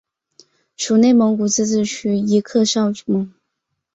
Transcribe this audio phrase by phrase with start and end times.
[0.75, 3.31] 属内蒙古自治区伊克昭盟。